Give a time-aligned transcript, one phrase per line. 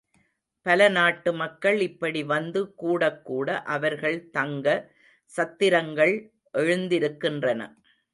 [0.65, 4.65] பல நாட்டு மக்கள் இப்படி வந்து கூடக் கூட அவர்கள் தங்க
[5.31, 6.15] சத்திரங்கள்
[6.53, 7.61] எழுந்திருக்கின்றன.